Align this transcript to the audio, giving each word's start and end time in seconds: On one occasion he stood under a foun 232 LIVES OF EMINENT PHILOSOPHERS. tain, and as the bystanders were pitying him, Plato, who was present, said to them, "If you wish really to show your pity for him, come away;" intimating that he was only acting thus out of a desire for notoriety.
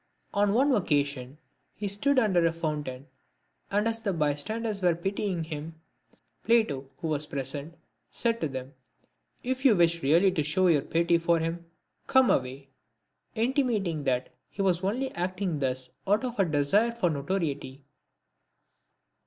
On 0.33 0.55
one 0.55 0.73
occasion 0.73 1.37
he 1.75 1.87
stood 1.87 2.17
under 2.17 2.43
a 2.47 2.51
foun 2.53 2.83
232 2.83 3.11
LIVES 3.77 3.99
OF 4.01 4.07
EMINENT 4.07 4.19
PHILOSOPHERS. 4.19 4.43
tain, 4.43 4.57
and 4.57 4.65
as 4.65 4.79
the 4.81 4.81
bystanders 4.81 4.81
were 4.81 4.95
pitying 4.99 5.43
him, 5.43 5.75
Plato, 6.43 6.89
who 6.97 7.07
was 7.07 7.27
present, 7.27 7.75
said 8.09 8.41
to 8.41 8.47
them, 8.47 8.73
"If 9.43 9.63
you 9.63 9.75
wish 9.75 10.01
really 10.01 10.31
to 10.31 10.41
show 10.41 10.65
your 10.65 10.81
pity 10.81 11.19
for 11.19 11.37
him, 11.37 11.67
come 12.07 12.31
away;" 12.31 12.69
intimating 13.35 14.03
that 14.05 14.29
he 14.49 14.63
was 14.63 14.83
only 14.83 15.11
acting 15.11 15.59
thus 15.59 15.91
out 16.07 16.25
of 16.25 16.39
a 16.39 16.45
desire 16.45 16.93
for 16.93 17.11
notoriety. 17.11 17.83